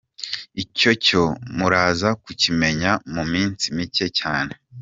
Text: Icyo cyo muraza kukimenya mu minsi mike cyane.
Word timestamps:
Icyo 0.63 0.91
cyo 1.05 1.23
muraza 1.57 2.09
kukimenya 2.23 2.91
mu 3.13 3.23
minsi 3.31 3.63
mike 3.77 4.07
cyane. 4.19 4.53